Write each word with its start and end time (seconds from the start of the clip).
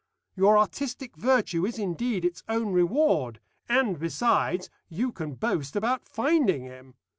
Your 0.35 0.57
artistic 0.57 1.15
virtue 1.15 1.63
is 1.63 1.77
indeed 1.77 2.25
its 2.25 2.41
own 2.49 2.73
reward, 2.73 3.39
and, 3.69 3.99
besides, 3.99 4.67
you 4.89 5.11
can 5.11 5.35
boast 5.35 5.75
about 5.75 6.09
finding 6.09 6.63
him. 6.63 6.95